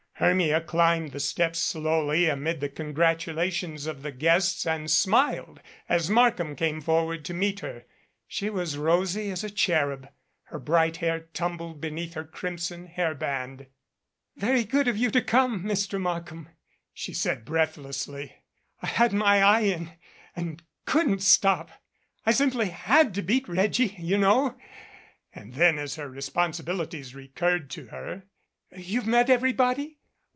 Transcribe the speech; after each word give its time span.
Hermia 0.21 0.61
climbed 0.61 1.13
the 1.13 1.19
steps 1.19 1.57
slowly 1.57 2.27
amid 2.29 2.59
the 2.59 2.69
congratula 2.69 3.51
tions 3.51 3.87
of 3.87 4.03
the 4.03 4.11
guests 4.11 4.67
and 4.67 4.91
smiled 4.91 5.59
as 5.89 6.11
Markham 6.11 6.55
came 6.55 6.79
forward 6.79 7.25
to 7.25 7.33
meet 7.33 7.61
her. 7.61 7.85
She 8.27 8.47
was 8.47 8.77
rosy 8.77 9.31
as 9.31 9.43
a 9.43 9.49
cherub, 9.49 10.07
her 10.43 10.59
bright 10.59 10.97
hair 10.97 11.21
tumbled 11.33 11.81
beneath 11.81 12.13
her 12.13 12.23
crimson 12.23 12.85
hair 12.85 13.15
band. 13.15 13.65
"Very 14.35 14.63
good 14.63 14.87
of 14.87 14.95
you 14.95 15.09
to 15.09 15.23
come, 15.23 15.63
Mr. 15.63 15.99
Markham," 15.99 16.49
she 16.93 17.13
said 17.13 17.43
breathlessly. 17.43 18.35
"I 18.83 18.87
had 18.89 19.13
my 19.13 19.41
eye 19.41 19.61
in, 19.61 19.93
and 20.35 20.61
couldn't 20.85 21.23
stop. 21.23 21.71
I 22.27 22.31
simply 22.31 22.69
had 22.69 23.15
to 23.15 23.23
beat 23.23 23.49
Reggie, 23.49 23.95
you 23.97 24.19
know," 24.19 24.55
And 25.33 25.55
then 25.55 25.79
as 25.79 25.95
her 25.95 26.07
responsibilities 26.07 27.15
recurred 27.15 27.71
to 27.71 27.87
her, 27.87 28.27
"You've 28.77 29.07
met 29.07 29.27
everybody? 29.31 29.97